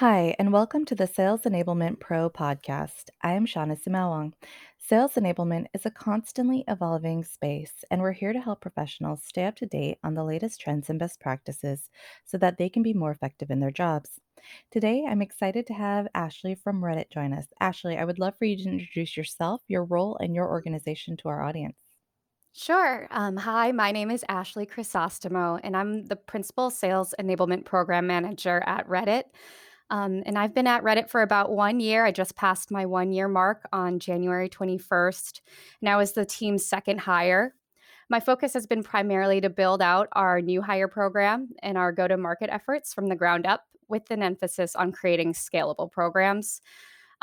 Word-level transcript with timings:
Hi, 0.00 0.34
and 0.38 0.50
welcome 0.50 0.86
to 0.86 0.94
the 0.94 1.06
Sales 1.06 1.42
Enablement 1.42 2.00
Pro 2.00 2.30
podcast. 2.30 3.10
I 3.20 3.32
am 3.32 3.44
Shauna 3.44 3.78
Sumaoang. 3.78 4.32
Sales 4.78 5.12
enablement 5.16 5.66
is 5.74 5.84
a 5.84 5.90
constantly 5.90 6.64
evolving 6.68 7.22
space, 7.22 7.84
and 7.90 8.00
we're 8.00 8.12
here 8.12 8.32
to 8.32 8.40
help 8.40 8.62
professionals 8.62 9.22
stay 9.22 9.44
up 9.44 9.56
to 9.56 9.66
date 9.66 9.98
on 10.02 10.14
the 10.14 10.24
latest 10.24 10.58
trends 10.58 10.88
and 10.88 10.98
best 10.98 11.20
practices 11.20 11.90
so 12.24 12.38
that 12.38 12.56
they 12.56 12.70
can 12.70 12.82
be 12.82 12.94
more 12.94 13.10
effective 13.10 13.50
in 13.50 13.60
their 13.60 13.70
jobs. 13.70 14.18
Today, 14.70 15.04
I'm 15.06 15.20
excited 15.20 15.66
to 15.66 15.74
have 15.74 16.08
Ashley 16.14 16.54
from 16.54 16.80
Reddit 16.80 17.10
join 17.10 17.34
us. 17.34 17.48
Ashley, 17.60 17.98
I 17.98 18.06
would 18.06 18.18
love 18.18 18.38
for 18.38 18.46
you 18.46 18.56
to 18.56 18.70
introduce 18.70 19.18
yourself, 19.18 19.60
your 19.68 19.84
role, 19.84 20.16
and 20.16 20.34
your 20.34 20.48
organization 20.48 21.18
to 21.18 21.28
our 21.28 21.42
audience. 21.42 21.76
Sure. 22.54 23.06
Um, 23.10 23.36
hi, 23.36 23.70
my 23.72 23.92
name 23.92 24.10
is 24.10 24.24
Ashley 24.30 24.64
Chrysostomo, 24.64 25.60
and 25.62 25.76
I'm 25.76 26.06
the 26.06 26.16
Principal 26.16 26.70
Sales 26.70 27.14
Enablement 27.20 27.66
Program 27.66 28.06
Manager 28.06 28.62
at 28.64 28.88
Reddit. 28.88 29.24
Um, 29.90 30.22
and 30.24 30.38
I've 30.38 30.54
been 30.54 30.66
at 30.66 30.82
Reddit 30.82 31.10
for 31.10 31.22
about 31.22 31.50
one 31.50 31.80
year. 31.80 32.06
I 32.06 32.12
just 32.12 32.36
passed 32.36 32.70
my 32.70 32.86
one 32.86 33.12
year 33.12 33.28
mark 33.28 33.68
on 33.72 33.98
January 33.98 34.48
21st, 34.48 35.40
and 35.80 35.88
I 35.88 35.96
was 35.96 36.12
the 36.12 36.24
team's 36.24 36.64
second 36.64 37.00
hire. 37.00 37.54
My 38.08 38.20
focus 38.20 38.54
has 38.54 38.66
been 38.66 38.82
primarily 38.82 39.40
to 39.40 39.50
build 39.50 39.82
out 39.82 40.08
our 40.12 40.40
new 40.40 40.62
hire 40.62 40.88
program 40.88 41.50
and 41.62 41.78
our 41.78 41.92
go 41.92 42.08
to 42.08 42.16
market 42.16 42.50
efforts 42.50 42.92
from 42.94 43.08
the 43.08 43.16
ground 43.16 43.46
up 43.46 43.64
with 43.88 44.10
an 44.10 44.22
emphasis 44.22 44.74
on 44.74 44.92
creating 44.92 45.32
scalable 45.32 45.90
programs. 45.90 46.60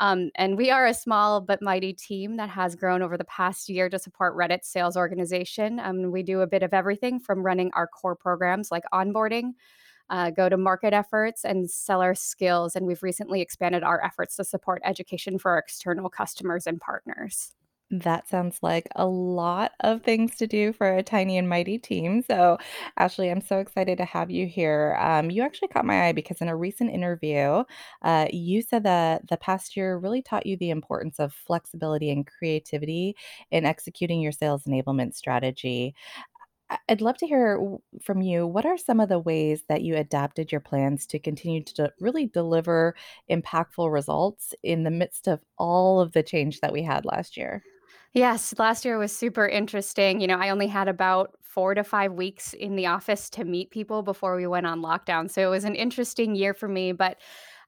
Um, 0.00 0.30
and 0.36 0.56
we 0.56 0.70
are 0.70 0.86
a 0.86 0.94
small 0.94 1.40
but 1.40 1.60
mighty 1.60 1.92
team 1.92 2.36
that 2.36 2.50
has 2.50 2.76
grown 2.76 3.02
over 3.02 3.16
the 3.16 3.24
past 3.24 3.68
year 3.68 3.88
to 3.88 3.98
support 3.98 4.36
Reddit's 4.36 4.68
sales 4.68 4.96
organization. 4.96 5.80
Um, 5.80 6.12
we 6.12 6.22
do 6.22 6.40
a 6.40 6.46
bit 6.46 6.62
of 6.62 6.72
everything 6.72 7.18
from 7.18 7.44
running 7.44 7.70
our 7.74 7.88
core 7.88 8.14
programs 8.14 8.70
like 8.70 8.84
onboarding, 8.92 9.54
uh, 10.10 10.30
go 10.30 10.48
to 10.48 10.56
market 10.56 10.92
efforts, 10.92 11.44
and 11.44 11.70
seller 11.70 12.14
skills. 12.14 12.76
And 12.76 12.86
we've 12.86 13.02
recently 13.02 13.40
expanded 13.40 13.82
our 13.82 14.04
efforts 14.04 14.36
to 14.36 14.44
support 14.44 14.82
education 14.84 15.38
for 15.38 15.52
our 15.52 15.58
external 15.58 16.08
customers 16.08 16.66
and 16.66 16.80
partners. 16.80 17.54
That 17.90 18.28
sounds 18.28 18.58
like 18.60 18.86
a 18.96 19.06
lot 19.06 19.72
of 19.80 20.02
things 20.02 20.36
to 20.36 20.46
do 20.46 20.74
for 20.74 20.94
a 20.94 21.02
tiny 21.02 21.38
and 21.38 21.48
mighty 21.48 21.78
team. 21.78 22.22
So, 22.22 22.58
Ashley, 22.98 23.30
I'm 23.30 23.40
so 23.40 23.60
excited 23.60 23.96
to 23.96 24.04
have 24.04 24.30
you 24.30 24.46
here. 24.46 24.94
Um, 25.00 25.30
you 25.30 25.42
actually 25.42 25.68
caught 25.68 25.86
my 25.86 26.08
eye 26.08 26.12
because 26.12 26.42
in 26.42 26.48
a 26.48 26.56
recent 26.56 26.90
interview, 26.90 27.64
uh, 28.02 28.26
you 28.30 28.60
said 28.60 28.82
that 28.82 29.26
the 29.28 29.38
past 29.38 29.74
year 29.74 29.96
really 29.96 30.20
taught 30.20 30.44
you 30.44 30.58
the 30.58 30.68
importance 30.68 31.18
of 31.18 31.32
flexibility 31.32 32.10
and 32.10 32.26
creativity 32.26 33.16
in 33.50 33.64
executing 33.64 34.20
your 34.20 34.32
sales 34.32 34.64
enablement 34.64 35.14
strategy. 35.14 35.94
I'd 36.88 37.00
love 37.00 37.16
to 37.18 37.26
hear 37.26 37.58
from 38.02 38.20
you. 38.20 38.46
What 38.46 38.66
are 38.66 38.76
some 38.76 39.00
of 39.00 39.08
the 39.08 39.18
ways 39.18 39.64
that 39.68 39.82
you 39.82 39.96
adapted 39.96 40.52
your 40.52 40.60
plans 40.60 41.06
to 41.06 41.18
continue 41.18 41.62
to 41.64 41.92
really 41.98 42.26
deliver 42.26 42.94
impactful 43.30 43.90
results 43.90 44.54
in 44.62 44.82
the 44.82 44.90
midst 44.90 45.28
of 45.28 45.40
all 45.56 46.00
of 46.00 46.12
the 46.12 46.22
change 46.22 46.60
that 46.60 46.72
we 46.72 46.82
had 46.82 47.04
last 47.06 47.36
year? 47.36 47.64
Yes, 48.14 48.54
last 48.58 48.84
year 48.84 48.98
was 48.98 49.12
super 49.16 49.46
interesting. 49.46 50.20
You 50.20 50.26
know, 50.26 50.38
I 50.38 50.48
only 50.50 50.66
had 50.66 50.88
about 50.88 51.34
4 51.42 51.74
to 51.74 51.84
5 51.84 52.12
weeks 52.14 52.54
in 52.54 52.74
the 52.76 52.86
office 52.86 53.28
to 53.30 53.44
meet 53.44 53.70
people 53.70 54.02
before 54.02 54.36
we 54.36 54.46
went 54.46 54.66
on 54.66 54.80
lockdown, 54.80 55.30
so 55.30 55.42
it 55.42 55.50
was 55.50 55.64
an 55.64 55.74
interesting 55.74 56.34
year 56.34 56.54
for 56.54 56.68
me, 56.68 56.92
but, 56.92 57.18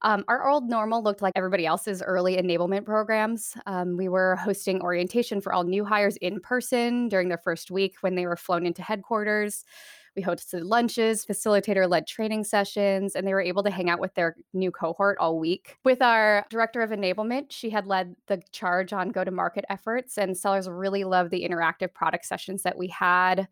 um, 0.03 0.25
our 0.29 0.49
old 0.49 0.69
normal 0.69 1.03
looked 1.03 1.23
like 1.23 1.33
everybody 1.37 1.67
else's 1.67 2.03
early 2.03 2.37
enablement 2.37 2.85
programs. 2.85 3.57
Um, 3.67 3.97
we 3.97 4.09
were 4.09 4.37
hosting 4.37 4.81
orientation 4.81 5.41
for 5.41 5.53
all 5.53 5.65
new 5.65 5.85
hires 5.85 6.17
in 6.17 6.41
person 6.41 7.09
during 7.09 7.29
their 7.29 7.39
first 7.39 7.71
week 7.71 7.97
when 8.01 8.15
they 8.15 8.27
were 8.27 8.37
flown 8.37 8.67
into 8.67 8.83
headquarters. 8.83 9.65
We 10.17 10.23
hosted 10.23 10.65
lunches, 10.65 11.25
facilitator 11.25 11.89
led 11.89 12.07
training 12.07 12.45
sessions, 12.45 13.15
and 13.15 13.27
they 13.27 13.33
were 13.33 13.41
able 13.41 13.63
to 13.63 13.71
hang 13.71 13.89
out 13.89 14.01
with 14.01 14.15
their 14.15 14.35
new 14.53 14.73
cohort 14.73 15.19
all 15.19 15.39
week. 15.39 15.77
With 15.85 16.03
our 16.03 16.45
director 16.51 16.83
of 16.83 16.91
enablement, 16.91 17.47
she 17.51 17.71
had 17.71 17.87
led 17.87 18.17
the 18.27 18.43
charge 18.51 18.93
on 18.93 19.11
go 19.11 19.23
to 19.23 19.31
market 19.31 19.65
efforts, 19.69 20.19
and 20.19 20.37
sellers 20.37 20.69
really 20.69 21.05
loved 21.05 21.31
the 21.31 21.49
interactive 21.49 21.95
product 21.95 22.25
sessions 22.25 22.63
that 22.65 22.77
we 22.77 22.89
had. 22.89 23.47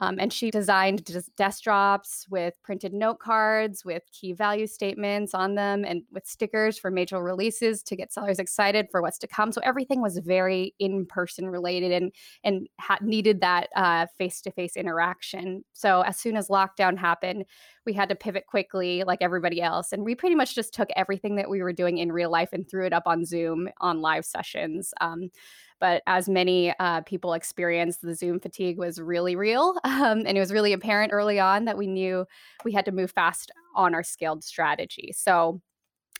Um, 0.00 0.16
and 0.18 0.32
she 0.32 0.50
designed 0.50 1.04
des- 1.04 1.30
desk 1.36 1.62
drops 1.62 2.26
with 2.28 2.54
printed 2.62 2.92
note 2.92 3.20
cards 3.20 3.84
with 3.84 4.02
key 4.10 4.32
value 4.32 4.66
statements 4.66 5.34
on 5.34 5.54
them 5.54 5.84
and 5.84 6.02
with 6.10 6.26
stickers 6.26 6.78
for 6.78 6.90
major 6.90 7.22
releases 7.22 7.82
to 7.84 7.96
get 7.96 8.12
sellers 8.12 8.38
excited 8.38 8.88
for 8.90 9.00
what's 9.02 9.18
to 9.18 9.28
come. 9.28 9.52
So 9.52 9.60
everything 9.64 10.02
was 10.02 10.18
very 10.18 10.74
in 10.78 11.06
person 11.06 11.48
related 11.48 11.92
and 11.92 12.12
and 12.42 12.68
ha- 12.80 12.98
needed 13.00 13.40
that 13.40 13.68
face 14.18 14.40
to 14.42 14.50
face 14.50 14.76
interaction. 14.76 15.64
So 15.72 16.00
as 16.02 16.16
soon 16.18 16.36
as 16.36 16.48
lockdown 16.48 16.98
happened, 16.98 17.44
we 17.86 17.92
had 17.92 18.08
to 18.08 18.14
pivot 18.14 18.46
quickly, 18.46 19.04
like 19.04 19.20
everybody 19.20 19.60
else, 19.60 19.92
and 19.92 20.04
we 20.04 20.14
pretty 20.14 20.34
much 20.34 20.54
just 20.54 20.74
took 20.74 20.88
everything 20.96 21.36
that 21.36 21.50
we 21.50 21.62
were 21.62 21.72
doing 21.72 21.98
in 21.98 22.10
real 22.10 22.30
life 22.30 22.50
and 22.52 22.68
threw 22.68 22.86
it 22.86 22.92
up 22.92 23.04
on 23.06 23.24
Zoom 23.24 23.68
on 23.80 24.00
live 24.00 24.24
sessions. 24.24 24.92
Um, 25.00 25.30
but 25.80 26.02
as 26.06 26.28
many 26.28 26.72
uh, 26.78 27.02
people 27.02 27.34
experienced, 27.34 28.02
the 28.02 28.14
Zoom 28.14 28.40
fatigue 28.40 28.78
was 28.78 29.00
really 29.00 29.36
real. 29.36 29.74
Um, 29.84 30.24
and 30.26 30.36
it 30.36 30.40
was 30.40 30.52
really 30.52 30.72
apparent 30.72 31.12
early 31.12 31.38
on 31.38 31.66
that 31.66 31.78
we 31.78 31.86
knew 31.86 32.26
we 32.64 32.72
had 32.72 32.84
to 32.86 32.92
move 32.92 33.12
fast 33.12 33.52
on 33.76 33.94
our 33.94 34.02
scaled 34.02 34.42
strategy. 34.42 35.14
So, 35.16 35.62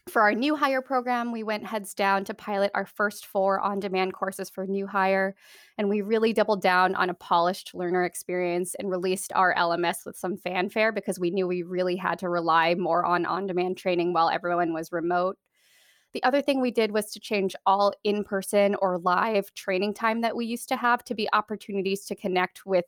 for 0.08 0.22
our 0.22 0.34
new 0.34 0.54
hire 0.54 0.82
program, 0.82 1.32
we 1.32 1.42
went 1.42 1.66
heads 1.66 1.94
down 1.94 2.24
to 2.26 2.34
pilot 2.34 2.70
our 2.74 2.84
first 2.84 3.26
four 3.26 3.58
on 3.60 3.80
demand 3.80 4.12
courses 4.12 4.50
for 4.50 4.66
new 4.66 4.86
hire. 4.86 5.34
And 5.78 5.88
we 5.88 6.02
really 6.02 6.32
doubled 6.32 6.60
down 6.60 6.94
on 6.94 7.08
a 7.08 7.14
polished 7.14 7.74
learner 7.74 8.04
experience 8.04 8.74
and 8.78 8.90
released 8.90 9.32
our 9.34 9.54
LMS 9.54 10.04
with 10.04 10.16
some 10.16 10.36
fanfare 10.36 10.92
because 10.92 11.18
we 11.18 11.30
knew 11.30 11.46
we 11.46 11.62
really 11.62 11.96
had 11.96 12.18
to 12.18 12.28
rely 12.28 12.74
more 12.74 13.04
on 13.04 13.24
on 13.24 13.46
demand 13.46 13.78
training 13.78 14.12
while 14.12 14.28
everyone 14.28 14.74
was 14.74 14.92
remote. 14.92 15.38
The 16.14 16.22
other 16.22 16.40
thing 16.40 16.60
we 16.60 16.70
did 16.70 16.92
was 16.92 17.10
to 17.10 17.20
change 17.20 17.54
all 17.66 17.92
in 18.04 18.24
person 18.24 18.76
or 18.76 18.98
live 18.98 19.52
training 19.54 19.94
time 19.94 20.22
that 20.22 20.36
we 20.36 20.46
used 20.46 20.68
to 20.68 20.76
have 20.76 21.04
to 21.04 21.14
be 21.14 21.28
opportunities 21.32 22.06
to 22.06 22.14
connect 22.14 22.64
with 22.64 22.86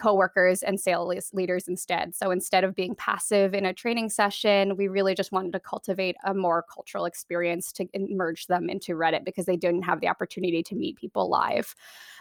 coworkers 0.00 0.62
and 0.62 0.80
sales 0.80 1.30
leaders 1.32 1.68
instead. 1.68 2.14
So 2.14 2.30
instead 2.30 2.64
of 2.64 2.74
being 2.74 2.94
passive 2.94 3.54
in 3.54 3.66
a 3.66 3.74
training 3.74 4.08
session, 4.08 4.76
we 4.76 4.88
really 4.88 5.14
just 5.14 5.32
wanted 5.32 5.52
to 5.52 5.60
cultivate 5.60 6.16
a 6.24 6.34
more 6.34 6.64
cultural 6.72 7.04
experience 7.04 7.70
to 7.72 7.86
merge 7.94 8.46
them 8.46 8.70
into 8.70 8.94
Reddit 8.94 9.24
because 9.24 9.46
they 9.46 9.56
didn't 9.56 9.82
have 9.82 10.00
the 10.00 10.08
opportunity 10.08 10.62
to 10.62 10.74
meet 10.74 10.96
people 10.96 11.28
live. 11.28 11.74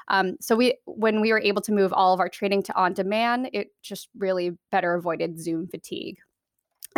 Um, 0.09 0.35
so 0.41 0.55
we, 0.55 0.77
when 0.85 1.21
we 1.21 1.31
were 1.31 1.39
able 1.39 1.61
to 1.63 1.71
move 1.71 1.93
all 1.93 2.13
of 2.13 2.19
our 2.19 2.29
training 2.29 2.63
to 2.63 2.75
on 2.75 2.93
demand, 2.93 3.49
it 3.53 3.69
just 3.81 4.09
really 4.17 4.57
better 4.71 4.93
avoided 4.93 5.39
Zoom 5.39 5.67
fatigue. 5.67 6.17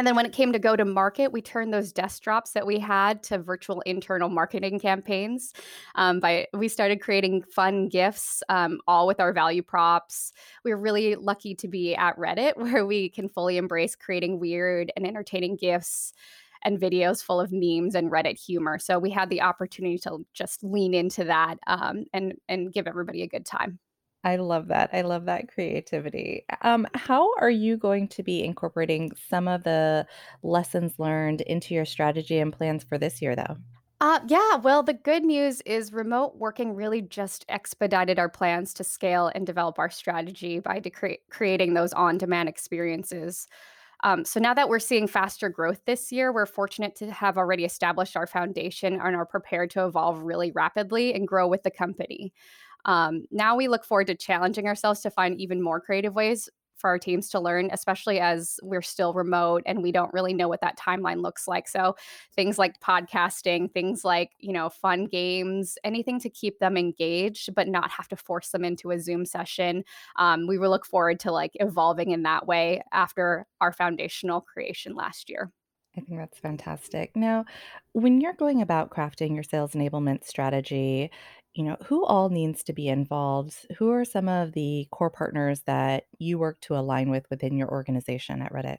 And 0.02 0.08
then 0.08 0.16
when 0.16 0.26
it 0.26 0.34
came 0.34 0.52
to 0.52 0.58
go 0.58 0.76
to 0.76 0.84
market, 0.84 1.32
we 1.32 1.44
turned 1.44 1.72
those 1.72 1.92
desk 1.92 2.24
drops 2.24 2.54
that 2.54 2.66
we 2.66 2.80
had 2.80 3.22
to 3.26 3.38
virtual 3.38 3.82
internal 3.82 4.30
marketing 4.30 4.80
campaigns. 4.80 5.54
Um, 5.94 6.20
by 6.20 6.48
we 6.56 6.70
started 6.70 7.02
creating 7.02 7.44
fun 7.44 7.88
GIFs, 7.88 8.42
um, 8.50 8.80
all 8.88 9.06
with 9.06 9.20
our 9.20 9.32
value 9.32 9.62
props. 9.62 10.34
We 10.66 10.72
are 10.72 10.78
really 10.78 11.14
lucky 11.14 11.54
to 11.54 11.68
be 11.68 11.94
at 11.94 12.18
Reddit, 12.18 12.54
where 12.58 12.84
we 12.84 13.10
can 13.10 13.30
fully 13.30 13.58
embrace 13.58 13.96
creating 13.96 14.40
weird 14.40 14.92
and 14.96 15.06
entertaining 15.06 15.56
GIFs 15.56 16.14
and 16.64 16.80
videos 16.80 17.24
full 17.24 17.40
of 17.40 17.52
memes 17.52 17.94
and 17.94 18.12
Reddit 18.12 18.44
humor. 18.44 18.80
So 18.80 18.98
we 18.98 19.12
had 19.12 19.30
the 19.30 19.44
opportunity 19.44 20.00
to 20.00 20.26
just 20.34 20.64
lean 20.64 20.96
into 20.96 21.26
that 21.26 21.60
um, 21.68 22.06
and 22.12 22.34
and 22.50 22.74
give 22.74 22.88
everybody 22.88 23.22
a 23.22 23.28
good 23.28 23.46
time. 23.46 23.78
I 24.24 24.36
love 24.36 24.68
that. 24.68 24.92
I 24.94 25.02
love 25.02 25.26
that 25.26 25.52
creativity. 25.52 26.46
Um, 26.62 26.88
how 26.94 27.34
are 27.40 27.50
you 27.50 27.76
going 27.76 28.08
to 28.10 28.24
be 28.24 28.44
incorporating 28.44 29.12
some 29.30 29.48
of 29.48 29.64
the 29.64 30.06
lessons 30.44 31.00
learned 31.00 31.42
into 31.42 31.74
your 31.74 31.86
strategy 31.86 32.38
and 32.38 32.54
plans 32.54 32.84
for 32.84 32.98
this 33.00 33.22
year, 33.22 33.36
though? 33.36 33.58
Uh, 34.00 34.20
yeah, 34.28 34.56
well, 34.56 34.82
the 34.82 34.94
good 34.94 35.24
news 35.24 35.62
is 35.62 35.94
remote 35.94 36.36
working 36.38 36.74
really 36.74 37.02
just 37.02 37.46
expedited 37.50 38.18
our 38.18 38.30
plans 38.30 38.74
to 38.74 38.84
scale 38.84 39.32
and 39.36 39.46
develop 39.46 39.78
our 39.78 39.92
strategy 39.92 40.60
by 40.60 40.82
creating 41.30 41.74
those 41.74 41.94
on 41.94 42.18
demand 42.18 42.50
experiences. 42.50 43.48
Um, 44.04 44.26
so 44.26 44.40
now 44.40 44.56
that 44.56 44.70
we're 44.70 44.80
seeing 44.80 45.08
faster 45.08 45.50
growth 45.50 45.82
this 45.86 46.12
year, 46.12 46.34
we're 46.34 46.48
fortunate 46.48 46.96
to 46.96 47.12
have 47.12 47.38
already 47.38 47.64
established 47.64 48.18
our 48.18 48.26
foundation 48.26 48.94
and 48.94 49.16
are 49.16 49.26
prepared 49.26 49.70
to 49.72 49.86
evolve 49.86 50.24
really 50.24 50.52
rapidly 50.52 51.14
and 51.14 51.28
grow 51.28 51.48
with 51.48 51.62
the 51.62 51.70
company. 51.70 52.34
Um, 52.86 53.26
now 53.32 53.56
we 53.56 53.68
look 53.68 53.86
forward 53.86 54.08
to 54.08 54.16
challenging 54.16 54.68
ourselves 54.68 55.02
to 55.02 55.12
find 55.12 55.40
even 55.40 55.62
more 55.62 55.80
creative 55.80 56.16
ways 56.16 56.50
for 56.82 56.90
our 56.90 57.00
teams 57.00 57.30
to 57.30 57.40
learn, 57.40 57.70
especially 57.72 58.20
as 58.20 58.60
we're 58.64 58.82
still 58.82 59.14
remote 59.14 59.62
and 59.66 59.84
we 59.84 59.92
don't 59.92 60.12
really 60.14 60.34
know 60.34 60.50
what 60.50 60.62
that 60.62 60.78
timeline 60.78 61.22
looks 61.22 61.48
like. 61.48 61.68
So 61.68 61.96
things 62.36 62.58
like 62.58 62.80
podcasting, 62.80 63.72
things 63.72 64.04
like, 64.04 64.32
you 64.40 64.52
know, 64.52 64.70
fun 64.70 65.06
games, 65.06 65.78
anything 65.84 66.20
to 66.22 66.30
keep 66.30 66.60
them 66.60 66.76
engaged, 66.76 67.54
but 67.54 67.68
not 67.68 67.92
have 67.92 68.08
to 68.10 68.16
force 68.16 68.50
them 68.50 68.66
into 68.66 68.92
a 68.92 69.00
Zoom 69.00 69.26
session. 69.26 69.84
Um, 70.16 70.48
we 70.48 70.58
will 70.58 70.72
look 70.72 70.86
forward 70.86 71.20
to 71.22 71.32
like 71.32 71.52
evolving 71.56 72.12
in 72.12 72.24
that 72.24 72.48
way 72.48 72.82
after 72.92 73.46
our 73.62 73.72
foundational 73.72 74.42
creation 74.42 74.96
last 74.96 75.30
year. 75.30 75.52
I 75.96 76.00
think 76.02 76.20
that's 76.20 76.40
fantastic. 76.40 77.16
Now, 77.18 77.44
when 77.92 78.22
you're 78.22 78.34
going 78.34 78.62
about 78.62 78.92
crafting 78.92 79.34
your 79.34 79.44
sales 79.44 79.74
enablement 79.74 80.24
strategy, 80.24 81.12
you 81.54 81.64
know, 81.64 81.78
who 81.86 82.06
all 82.06 82.30
needs 82.30 82.64
to 82.64 82.74
be 82.74 82.88
involved? 82.88 83.66
Who 83.78 83.92
are 83.92 84.06
some 84.06 84.30
of 84.30 84.54
the 84.54 84.88
core 84.92 85.10
partners 85.10 85.62
that 85.66 86.06
you 86.18 86.40
work 86.40 86.60
to 86.62 86.76
align 86.78 87.10
with 87.10 87.30
within 87.30 87.58
your 87.58 87.70
organization 87.70 88.42
at 88.42 88.54
Reddit? 88.54 88.78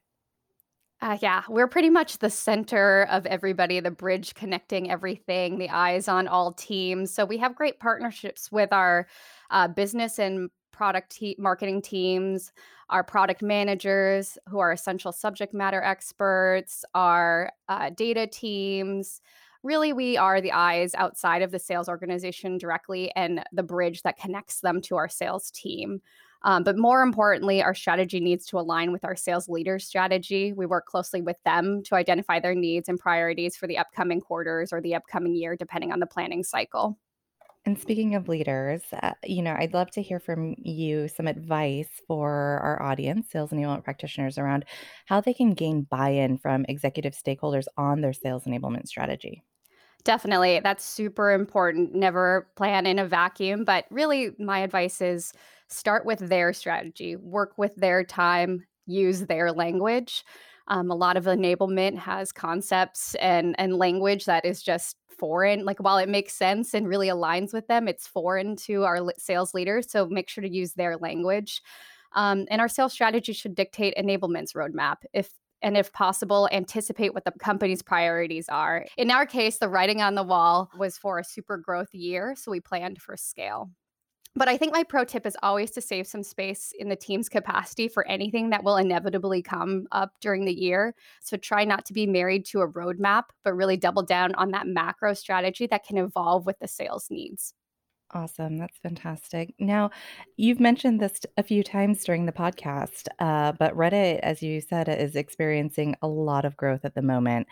Uh, 1.00 1.18
yeah, 1.20 1.42
we're 1.48 1.66
pretty 1.66 1.90
much 1.90 2.18
the 2.18 2.30
center 2.30 3.08
of 3.10 3.26
everybody, 3.26 3.80
the 3.80 3.90
bridge 3.90 4.34
connecting 4.34 4.88
everything, 4.88 5.58
the 5.58 5.68
eyes 5.68 6.06
on 6.06 6.28
all 6.28 6.52
teams. 6.52 7.12
So 7.12 7.24
we 7.24 7.38
have 7.38 7.56
great 7.56 7.80
partnerships 7.80 8.52
with 8.52 8.72
our 8.72 9.08
uh, 9.50 9.66
business 9.66 10.20
and 10.20 10.48
product 10.70 11.10
te- 11.10 11.36
marketing 11.40 11.82
teams, 11.82 12.52
our 12.88 13.02
product 13.02 13.42
managers 13.42 14.38
who 14.48 14.60
are 14.60 14.70
essential 14.70 15.10
subject 15.10 15.52
matter 15.52 15.82
experts, 15.82 16.84
our 16.94 17.50
uh, 17.68 17.90
data 17.90 18.28
teams. 18.28 19.20
Really, 19.62 19.92
we 19.92 20.16
are 20.16 20.40
the 20.40 20.52
eyes 20.52 20.94
outside 20.94 21.42
of 21.42 21.52
the 21.52 21.58
sales 21.58 21.88
organization 21.88 22.58
directly 22.58 23.12
and 23.14 23.44
the 23.52 23.62
bridge 23.62 24.02
that 24.02 24.18
connects 24.18 24.60
them 24.60 24.80
to 24.82 24.96
our 24.96 25.08
sales 25.08 25.50
team. 25.52 26.00
Um, 26.44 26.64
but 26.64 26.76
more 26.76 27.02
importantly, 27.02 27.62
our 27.62 27.74
strategy 27.74 28.18
needs 28.18 28.46
to 28.46 28.58
align 28.58 28.90
with 28.90 29.04
our 29.04 29.14
sales 29.14 29.48
leaders' 29.48 29.86
strategy. 29.86 30.52
We 30.52 30.66
work 30.66 30.86
closely 30.86 31.22
with 31.22 31.36
them 31.44 31.82
to 31.84 31.94
identify 31.94 32.40
their 32.40 32.56
needs 32.56 32.88
and 32.88 32.98
priorities 32.98 33.56
for 33.56 33.68
the 33.68 33.78
upcoming 33.78 34.20
quarters 34.20 34.72
or 34.72 34.80
the 34.80 34.96
upcoming 34.96 35.34
year, 35.36 35.54
depending 35.56 35.92
on 35.92 36.00
the 36.00 36.06
planning 36.06 36.42
cycle. 36.42 36.98
And 37.64 37.78
speaking 37.78 38.16
of 38.16 38.28
leaders, 38.28 38.82
uh, 38.92 39.12
you 39.22 39.40
know, 39.40 39.54
I'd 39.56 39.72
love 39.72 39.92
to 39.92 40.02
hear 40.02 40.18
from 40.18 40.56
you 40.58 41.06
some 41.06 41.28
advice 41.28 41.88
for 42.08 42.58
our 42.60 42.82
audience, 42.82 43.30
sales 43.30 43.50
enablement 43.52 43.84
practitioners, 43.84 44.36
around 44.36 44.64
how 45.06 45.20
they 45.20 45.32
can 45.32 45.52
gain 45.54 45.82
buy 45.82 46.08
in 46.08 46.38
from 46.38 46.66
executive 46.68 47.14
stakeholders 47.14 47.66
on 47.76 48.00
their 48.00 48.12
sales 48.12 48.46
enablement 48.46 48.88
strategy. 48.88 49.44
Definitely. 50.04 50.60
That's 50.60 50.84
super 50.84 51.30
important. 51.30 51.94
Never 51.94 52.48
plan 52.56 52.86
in 52.86 52.98
a 52.98 53.06
vacuum. 53.06 53.64
But 53.64 53.84
really, 53.90 54.30
my 54.38 54.58
advice 54.60 55.00
is 55.00 55.32
start 55.68 56.04
with 56.04 56.18
their 56.18 56.52
strategy, 56.52 57.16
work 57.16 57.56
with 57.56 57.74
their 57.76 58.04
time, 58.04 58.64
use 58.86 59.20
their 59.26 59.52
language. 59.52 60.24
Um, 60.68 60.90
a 60.90 60.94
lot 60.94 61.16
of 61.16 61.24
enablement 61.24 61.98
has 61.98 62.32
concepts 62.32 63.14
and 63.16 63.54
and 63.58 63.76
language 63.76 64.24
that 64.24 64.44
is 64.44 64.62
just 64.62 64.96
foreign. 65.18 65.64
Like 65.64 65.78
while 65.78 65.98
it 65.98 66.08
makes 66.08 66.34
sense 66.34 66.74
and 66.74 66.88
really 66.88 67.08
aligns 67.08 67.52
with 67.52 67.68
them, 67.68 67.86
it's 67.86 68.06
foreign 68.06 68.56
to 68.56 68.84
our 68.84 69.12
sales 69.18 69.54
leaders. 69.54 69.90
So 69.90 70.06
make 70.06 70.28
sure 70.28 70.42
to 70.42 70.50
use 70.52 70.72
their 70.72 70.96
language. 70.96 71.62
Um, 72.14 72.46
and 72.50 72.60
our 72.60 72.68
sales 72.68 72.92
strategy 72.92 73.32
should 73.32 73.54
dictate 73.54 73.94
enablement's 73.96 74.52
roadmap. 74.52 74.96
If 75.12 75.30
and 75.62 75.76
if 75.76 75.92
possible, 75.92 76.48
anticipate 76.52 77.14
what 77.14 77.24
the 77.24 77.32
company's 77.32 77.82
priorities 77.82 78.48
are. 78.48 78.86
In 78.96 79.10
our 79.10 79.26
case, 79.26 79.58
the 79.58 79.68
writing 79.68 80.02
on 80.02 80.14
the 80.14 80.22
wall 80.22 80.70
was 80.78 80.98
for 80.98 81.18
a 81.18 81.24
super 81.24 81.56
growth 81.56 81.92
year, 81.92 82.34
so 82.36 82.50
we 82.50 82.60
planned 82.60 83.00
for 83.00 83.16
scale. 83.16 83.70
But 84.34 84.48
I 84.48 84.56
think 84.56 84.72
my 84.72 84.82
pro 84.82 85.04
tip 85.04 85.26
is 85.26 85.36
always 85.42 85.70
to 85.72 85.82
save 85.82 86.06
some 86.06 86.22
space 86.22 86.72
in 86.78 86.88
the 86.88 86.96
team's 86.96 87.28
capacity 87.28 87.86
for 87.86 88.08
anything 88.08 88.48
that 88.50 88.64
will 88.64 88.78
inevitably 88.78 89.42
come 89.42 89.86
up 89.92 90.12
during 90.22 90.46
the 90.46 90.58
year. 90.58 90.94
So 91.20 91.36
try 91.36 91.64
not 91.64 91.84
to 91.86 91.92
be 91.92 92.06
married 92.06 92.46
to 92.46 92.62
a 92.62 92.68
roadmap, 92.68 93.24
but 93.44 93.52
really 93.52 93.76
double 93.76 94.02
down 94.02 94.34
on 94.36 94.52
that 94.52 94.66
macro 94.66 95.12
strategy 95.12 95.66
that 95.66 95.84
can 95.84 95.98
evolve 95.98 96.46
with 96.46 96.58
the 96.60 96.68
sales 96.68 97.08
needs. 97.10 97.52
Awesome. 98.14 98.58
That's 98.58 98.76
fantastic. 98.78 99.54
Now, 99.58 99.90
you've 100.36 100.60
mentioned 100.60 101.00
this 101.00 101.20
a 101.38 101.42
few 101.42 101.62
times 101.62 102.04
during 102.04 102.26
the 102.26 102.32
podcast, 102.32 103.08
uh, 103.18 103.52
but 103.52 103.74
Reddit, 103.74 104.18
as 104.20 104.42
you 104.42 104.60
said, 104.60 104.88
is 104.88 105.16
experiencing 105.16 105.96
a 106.02 106.08
lot 106.08 106.44
of 106.44 106.56
growth 106.56 106.84
at 106.84 106.94
the 106.94 107.00
moment. 107.00 107.46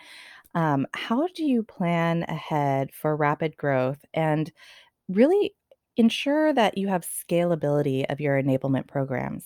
Um, 0.55 0.87
how 0.93 1.27
do 1.35 1.43
you 1.45 1.63
plan 1.63 2.23
ahead 2.27 2.91
for 2.93 3.15
rapid 3.15 3.57
growth 3.57 4.05
and 4.13 4.51
really 5.09 5.55
ensure 5.97 6.53
that 6.53 6.77
you 6.77 6.87
have 6.89 7.03
scalability 7.05 8.05
of 8.09 8.21
your 8.21 8.41
enablement 8.41 8.87
programs? 8.87 9.45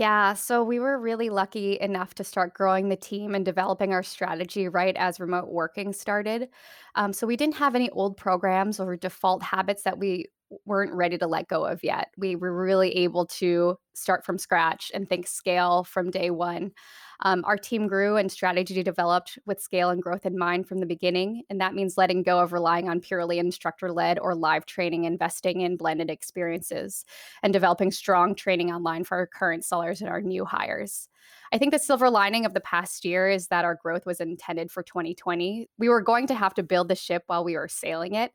Yeah, 0.00 0.32
so 0.32 0.64
we 0.64 0.80
were 0.80 0.98
really 0.98 1.28
lucky 1.28 1.78
enough 1.78 2.14
to 2.14 2.24
start 2.24 2.54
growing 2.54 2.88
the 2.88 2.96
team 2.96 3.34
and 3.34 3.44
developing 3.44 3.92
our 3.92 4.02
strategy 4.02 4.66
right 4.66 4.96
as 4.96 5.20
remote 5.20 5.48
working 5.48 5.92
started. 5.92 6.48
Um, 6.94 7.12
so 7.12 7.26
we 7.26 7.36
didn't 7.36 7.56
have 7.56 7.74
any 7.74 7.90
old 7.90 8.16
programs 8.16 8.80
or 8.80 8.96
default 8.96 9.42
habits 9.42 9.82
that 9.82 9.98
we 9.98 10.26
weren't 10.64 10.94
ready 10.94 11.18
to 11.18 11.26
let 11.26 11.48
go 11.48 11.66
of 11.66 11.84
yet. 11.84 12.08
We 12.16 12.34
were 12.34 12.56
really 12.64 12.92
able 12.96 13.26
to 13.26 13.76
start 13.94 14.24
from 14.24 14.38
scratch 14.38 14.90
and 14.94 15.08
think 15.08 15.26
scale 15.26 15.84
from 15.84 16.10
day 16.10 16.30
one. 16.30 16.72
Um, 17.22 17.44
our 17.44 17.58
team 17.58 17.86
grew 17.86 18.16
and 18.16 18.32
strategy 18.32 18.82
developed 18.82 19.38
with 19.44 19.60
scale 19.60 19.90
and 19.90 20.02
growth 20.02 20.24
in 20.24 20.38
mind 20.38 20.66
from 20.66 20.78
the 20.78 20.86
beginning. 20.86 21.42
And 21.50 21.60
that 21.60 21.74
means 21.74 21.98
letting 21.98 22.22
go 22.22 22.38
of 22.40 22.52
relying 22.52 22.88
on 22.88 23.00
purely 23.00 23.38
instructor 23.38 23.92
led 23.92 24.18
or 24.18 24.34
live 24.34 24.64
training, 24.64 25.04
investing 25.04 25.60
in 25.60 25.76
blended 25.76 26.10
experiences, 26.10 27.04
and 27.42 27.52
developing 27.52 27.90
strong 27.90 28.34
training 28.34 28.72
online 28.72 29.04
for 29.04 29.18
our 29.18 29.26
current 29.26 29.64
sellers 29.64 30.00
and 30.00 30.08
our 30.08 30.22
new 30.22 30.44
hires. 30.44 31.08
I 31.52 31.58
think 31.58 31.72
the 31.72 31.78
silver 31.78 32.10
lining 32.10 32.46
of 32.46 32.54
the 32.54 32.60
past 32.60 33.04
year 33.04 33.28
is 33.28 33.48
that 33.48 33.64
our 33.64 33.74
growth 33.74 34.06
was 34.06 34.20
intended 34.20 34.70
for 34.70 34.82
2020. 34.82 35.68
We 35.78 35.88
were 35.88 36.00
going 36.00 36.26
to 36.28 36.34
have 36.34 36.54
to 36.54 36.62
build 36.62 36.88
the 36.88 36.94
ship 36.94 37.24
while 37.26 37.44
we 37.44 37.56
were 37.56 37.68
sailing 37.68 38.14
it. 38.14 38.32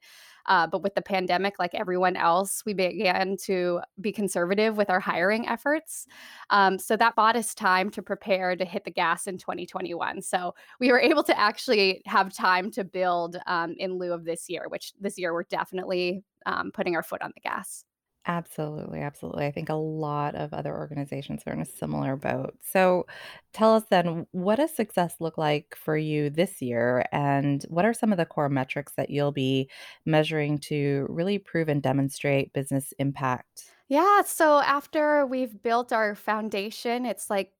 Uh, 0.48 0.68
but 0.68 0.84
with 0.84 0.94
the 0.94 1.02
pandemic, 1.02 1.58
like 1.58 1.74
everyone 1.74 2.16
else, 2.16 2.62
we 2.66 2.74
began 2.74 3.36
to 3.46 3.82
be 4.00 4.12
conservative 4.12 4.78
with 4.78 4.90
our 4.90 5.00
hiring 5.00 5.45
efforts. 5.46 6.08
Um, 6.50 6.78
so 6.78 6.96
that 6.98 7.16
bought 7.16 7.36
us 7.36 7.54
time 7.54 7.90
to 7.92 8.02
prepare 8.02 8.56
to 8.56 8.66
hit 8.66 8.84
the 8.84 8.92
gas 8.92 9.28
in 9.28 9.38
2021. 9.38 10.22
So 10.22 10.54
we 10.80 10.92
were 10.92 11.00
able 11.00 11.24
to 11.24 11.40
actually 11.40 12.02
have 12.06 12.34
time 12.34 12.72
to 12.72 12.84
build 12.84 13.38
um, 13.48 13.76
in 13.78 13.98
lieu 13.98 14.14
of 14.14 14.26
this 14.26 14.50
year, 14.50 14.66
which 14.70 14.94
this 15.00 15.18
year 15.18 15.34
we're 15.34 15.44
definitely 15.44 16.24
um, 16.46 16.72
putting 16.72 16.96
our 16.96 17.04
foot 17.04 17.22
on 17.22 17.32
the 17.36 17.42
gas. 17.42 17.84
Absolutely, 18.28 19.02
absolutely. 19.02 19.46
I 19.46 19.52
think 19.52 19.70
a 19.70 19.76
lot 19.76 20.34
of 20.34 20.52
other 20.52 20.76
organizations 20.76 21.44
are 21.46 21.54
in 21.54 21.62
a 21.62 21.66
similar 21.66 22.16
boat. 22.16 22.58
So 22.60 23.06
tell 23.54 23.76
us 23.76 23.84
then, 23.92 24.26
what 24.32 24.56
does 24.56 24.76
success 24.76 25.18
look 25.20 25.38
like 25.38 25.76
for 25.76 25.96
you 25.96 26.32
this 26.32 26.60
year? 26.60 27.06
And 27.12 27.62
what 27.70 27.86
are 27.86 27.94
some 27.94 28.12
of 28.12 28.18
the 28.18 28.26
core 28.26 28.50
metrics 28.50 28.94
that 28.96 29.12
you'll 29.12 29.32
be 29.32 29.70
measuring 30.08 30.58
to 30.62 31.06
really 31.08 31.38
prove 31.38 31.70
and 31.70 31.84
demonstrate 31.84 32.52
business 32.52 32.94
impact? 32.98 33.76
Yeah, 33.88 34.22
so 34.24 34.60
after 34.60 35.26
we've 35.26 35.62
built 35.62 35.92
our 35.94 36.16
foundation, 36.16 37.06
it's 37.06 37.30
like 37.30 37.54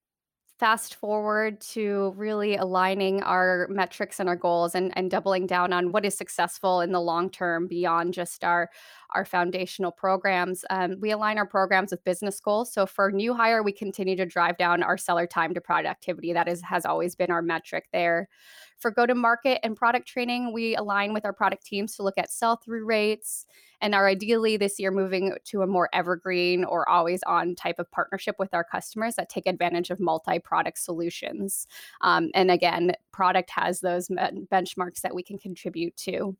fast 0.58 0.96
forward 0.96 1.60
to 1.60 2.14
really 2.16 2.56
aligning 2.56 3.22
our 3.24 3.68
metrics 3.70 4.22
and 4.22 4.30
our 4.30 4.38
goals 4.38 4.74
and, 4.74 4.98
and 4.98 5.12
doubling 5.12 5.46
down 5.46 5.74
on 5.74 5.92
what 5.92 6.06
is 6.06 6.18
successful 6.18 6.80
in 6.80 6.94
the 6.94 7.02
long 7.02 7.30
term 7.30 7.68
beyond 7.68 8.14
just 8.14 8.44
our 8.44 8.70
our 9.14 9.26
foundational 9.26 9.92
programs. 9.92 10.66
Um, 10.70 10.96
we 11.00 11.12
align 11.12 11.38
our 11.38 11.46
programs 11.46 11.92
with 11.92 12.04
business 12.04 12.40
goals. 12.40 12.74
So 12.74 12.86
for 12.86 13.12
new 13.12 13.34
hire 13.34 13.64
we 13.64 13.72
continue 13.72 14.16
to 14.16 14.26
drive 14.26 14.58
down 14.58 14.82
our 14.82 14.98
seller 14.98 15.28
time 15.28 15.54
to 15.54 15.62
productivity. 15.62 16.32
That 16.32 16.48
is 16.48 16.62
has 16.62 16.86
always 16.86 17.16
been 17.16 17.32
our 17.32 17.42
metric 17.42 17.88
there. 17.92 18.30
For 18.78 18.92
go 18.92 19.06
to 19.06 19.16
market 19.16 19.60
and 19.64 19.76
product 19.76 20.08
training, 20.08 20.54
we 20.54 20.76
align 20.76 21.14
with 21.14 21.26
our 21.26 21.34
product 21.34 21.66
teams 21.66 21.96
to 21.96 22.04
look 22.04 22.18
at 22.18 22.32
sell 22.32 22.58
through 22.58 22.86
rates 22.86 23.46
and 23.82 23.96
are 23.96 24.08
ideally 24.08 24.58
this 24.58 24.80
year 24.80 24.92
moving 24.92 25.36
to 25.46 25.62
a 25.62 25.68
more 25.68 25.90
evergreen 25.94 26.64
or 26.64 26.88
always 26.88 27.22
on 27.24 27.56
type 27.56 27.80
of 27.80 27.90
partnership 27.92 28.36
with 28.40 28.54
our 28.54 28.64
customers 28.64 29.16
that 29.16 29.30
take 29.30 29.48
advantage 29.48 29.90
of 29.90 30.00
multi 30.00 30.40
product 30.40 30.80
solutions. 30.80 31.68
Um, 32.02 32.32
and 32.34 32.52
again, 32.52 32.94
product 33.12 33.50
has 33.52 33.80
those 33.80 34.08
benchmarks 34.08 35.02
that 35.02 35.16
we 35.16 35.24
can 35.24 35.38
contribute 35.38 35.96
to. 35.98 36.36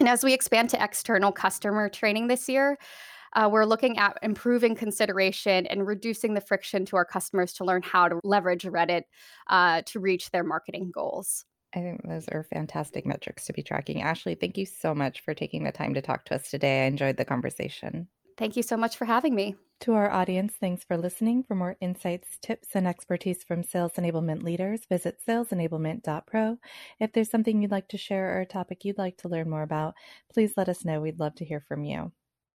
And 0.00 0.08
as 0.08 0.22
we 0.22 0.32
expand 0.32 0.70
to 0.70 0.82
external 0.82 1.32
customer 1.32 1.88
training 1.88 2.28
this 2.28 2.48
year, 2.48 2.78
uh, 3.34 3.48
we're 3.50 3.64
looking 3.64 3.98
at 3.98 4.16
improving 4.22 4.74
consideration 4.74 5.66
and 5.66 5.86
reducing 5.86 6.34
the 6.34 6.40
friction 6.40 6.86
to 6.86 6.96
our 6.96 7.04
customers 7.04 7.52
to 7.54 7.64
learn 7.64 7.82
how 7.82 8.08
to 8.08 8.20
leverage 8.24 8.64
Reddit 8.64 9.02
uh, 9.48 9.82
to 9.86 10.00
reach 10.00 10.30
their 10.30 10.44
marketing 10.44 10.90
goals. 10.92 11.44
I 11.74 11.80
think 11.80 12.02
those 12.06 12.28
are 12.28 12.44
fantastic 12.44 13.06
metrics 13.06 13.46
to 13.46 13.52
be 13.52 13.62
tracking. 13.62 14.02
Ashley, 14.02 14.34
thank 14.34 14.58
you 14.58 14.66
so 14.66 14.94
much 14.94 15.20
for 15.20 15.34
taking 15.34 15.64
the 15.64 15.72
time 15.72 15.94
to 15.94 16.02
talk 16.02 16.24
to 16.26 16.34
us 16.34 16.50
today. 16.50 16.84
I 16.84 16.86
enjoyed 16.86 17.16
the 17.16 17.24
conversation. 17.24 18.08
Thank 18.38 18.56
you 18.56 18.62
so 18.62 18.76
much 18.76 18.96
for 18.96 19.04
having 19.04 19.34
me. 19.34 19.56
To 19.80 19.94
our 19.94 20.10
audience, 20.10 20.54
thanks 20.58 20.84
for 20.84 20.96
listening. 20.96 21.42
For 21.42 21.54
more 21.54 21.76
insights, 21.80 22.38
tips, 22.40 22.68
and 22.74 22.86
expertise 22.86 23.44
from 23.44 23.62
sales 23.62 23.92
enablement 23.94 24.42
leaders, 24.42 24.86
visit 24.88 25.18
salesenablement.pro. 25.26 26.58
If 27.00 27.12
there's 27.12 27.30
something 27.30 27.60
you'd 27.60 27.70
like 27.70 27.88
to 27.88 27.98
share 27.98 28.36
or 28.36 28.40
a 28.40 28.46
topic 28.46 28.84
you'd 28.84 28.98
like 28.98 29.18
to 29.18 29.28
learn 29.28 29.50
more 29.50 29.62
about, 29.62 29.94
please 30.32 30.54
let 30.56 30.68
us 30.68 30.84
know. 30.84 31.00
We'd 31.00 31.20
love 31.20 31.34
to 31.36 31.44
hear 31.44 31.60
from 31.60 31.84
you. 31.84 32.12